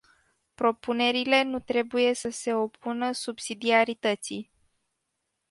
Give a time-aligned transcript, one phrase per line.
[0.55, 4.51] Propunerile nu trebuie să se opună subsidiarității.